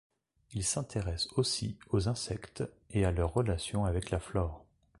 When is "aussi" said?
1.33-1.77